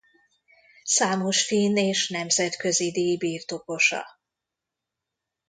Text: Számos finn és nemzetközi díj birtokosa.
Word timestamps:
Számos 0.83 1.45
finn 1.45 1.75
és 1.75 2.09
nemzetközi 2.09 2.91
díj 2.91 3.17
birtokosa. 3.17 4.05